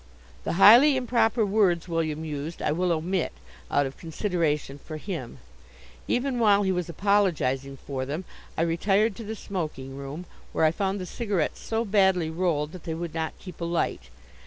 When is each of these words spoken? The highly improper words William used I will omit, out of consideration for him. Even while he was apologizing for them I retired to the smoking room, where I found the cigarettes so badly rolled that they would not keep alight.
The 0.45 0.53
highly 0.53 0.97
improper 0.97 1.45
words 1.45 1.87
William 1.87 2.25
used 2.25 2.59
I 2.59 2.71
will 2.71 2.91
omit, 2.91 3.33
out 3.69 3.85
of 3.85 3.97
consideration 3.99 4.79
for 4.79 4.97
him. 4.97 5.37
Even 6.07 6.39
while 6.39 6.63
he 6.63 6.71
was 6.71 6.89
apologizing 6.89 7.77
for 7.77 8.03
them 8.03 8.25
I 8.57 8.63
retired 8.63 9.15
to 9.17 9.23
the 9.23 9.35
smoking 9.35 9.95
room, 9.95 10.25
where 10.53 10.65
I 10.65 10.71
found 10.71 10.99
the 10.99 11.05
cigarettes 11.05 11.59
so 11.61 11.85
badly 11.85 12.31
rolled 12.31 12.71
that 12.71 12.85
they 12.85 12.95
would 12.95 13.13
not 13.13 13.37
keep 13.37 13.61
alight. 13.61 14.09